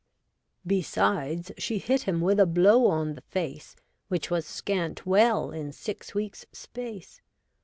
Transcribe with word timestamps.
Besides, 0.65 1.51
she 1.59 1.77
hit 1.77 2.01
him 2.09 2.23
a 2.27 2.45
blow 2.47 2.87
on 2.87 3.15
th' 3.15 3.23
face 3.23 3.75
Which 4.07 4.31
was 4.31 4.47
scant 4.47 5.05
well 5.05 5.51
in 5.51 5.71
six 5.71 6.15
weeks' 6.15 6.43
space. 6.51 7.21